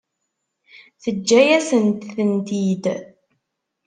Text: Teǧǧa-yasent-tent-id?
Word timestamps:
Teǧǧa-yasent-tent-id? 1.01 2.85